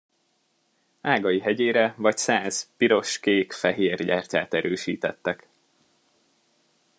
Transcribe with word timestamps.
Ágai 1.01 1.39
hegyére 1.39 1.93
vagy 1.97 2.17
száz 2.17 2.69
piros, 2.77 3.19
kék, 3.19 3.53
fehér 3.53 4.05
gyertyát 4.05 4.53
erősítettek. 4.53 5.47